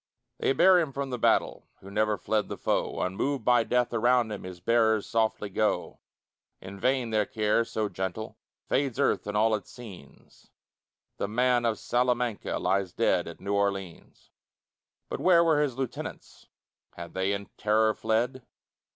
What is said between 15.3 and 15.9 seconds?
were his